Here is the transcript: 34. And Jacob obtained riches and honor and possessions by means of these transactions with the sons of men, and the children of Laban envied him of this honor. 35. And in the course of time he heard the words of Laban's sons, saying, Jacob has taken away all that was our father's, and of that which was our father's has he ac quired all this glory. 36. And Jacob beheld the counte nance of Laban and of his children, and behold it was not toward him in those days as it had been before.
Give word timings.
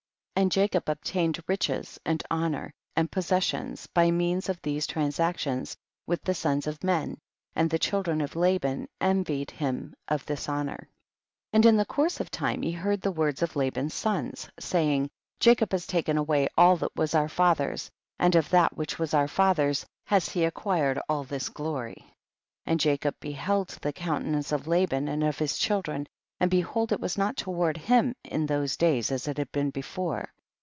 34. 0.37 0.43
And 0.43 0.51
Jacob 0.51 0.89
obtained 0.89 1.43
riches 1.45 1.99
and 2.03 2.23
honor 2.31 2.73
and 2.95 3.11
possessions 3.11 3.85
by 3.85 4.09
means 4.09 4.49
of 4.49 4.59
these 4.63 4.87
transactions 4.87 5.77
with 6.07 6.23
the 6.23 6.33
sons 6.33 6.65
of 6.65 6.83
men, 6.83 7.19
and 7.55 7.69
the 7.69 7.77
children 7.77 8.21
of 8.21 8.35
Laban 8.35 8.87
envied 8.99 9.51
him 9.51 9.93
of 10.07 10.25
this 10.25 10.49
honor. 10.49 10.77
35. 11.53 11.53
And 11.53 11.65
in 11.67 11.77
the 11.77 11.85
course 11.85 12.19
of 12.19 12.31
time 12.31 12.63
he 12.63 12.71
heard 12.71 13.01
the 13.01 13.11
words 13.11 13.43
of 13.43 13.55
Laban's 13.55 13.93
sons, 13.93 14.49
saying, 14.59 15.11
Jacob 15.39 15.71
has 15.73 15.85
taken 15.85 16.17
away 16.17 16.49
all 16.57 16.75
that 16.77 16.95
was 16.95 17.13
our 17.13 17.29
father's, 17.29 17.91
and 18.17 18.35
of 18.35 18.49
that 18.49 18.75
which 18.75 18.97
was 18.97 19.13
our 19.13 19.27
father's 19.27 19.85
has 20.05 20.29
he 20.29 20.43
ac 20.43 20.53
quired 20.55 20.97
all 21.07 21.23
this 21.23 21.49
glory. 21.49 21.97
36. 22.65 22.65
And 22.65 22.79
Jacob 22.79 23.15
beheld 23.19 23.67
the 23.83 23.93
counte 23.93 24.25
nance 24.25 24.51
of 24.51 24.65
Laban 24.65 25.07
and 25.07 25.23
of 25.23 25.37
his 25.37 25.55
children, 25.59 26.07
and 26.39 26.49
behold 26.49 26.91
it 26.91 26.99
was 26.99 27.19
not 27.19 27.37
toward 27.37 27.77
him 27.77 28.15
in 28.25 28.47
those 28.47 28.75
days 28.77 29.11
as 29.11 29.27
it 29.27 29.37
had 29.37 29.51
been 29.51 29.69
before. 29.69 30.27